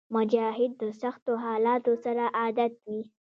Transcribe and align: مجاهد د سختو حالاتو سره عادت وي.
مجاهد 0.15 0.71
د 0.81 0.83
سختو 1.01 1.31
حالاتو 1.45 1.93
سره 2.03 2.23
عادت 2.39 2.73
وي. 2.85 3.01